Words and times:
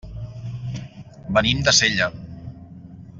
Venim 1.37 1.61
de 1.69 1.75
Sella. 1.81 2.11